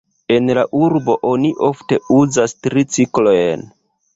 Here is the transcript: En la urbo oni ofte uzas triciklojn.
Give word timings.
En 0.35 0.47
la 0.57 0.61
urbo 0.85 1.15
oni 1.31 1.51
ofte 1.67 1.99
uzas 2.21 2.57
triciklojn. 2.69 3.71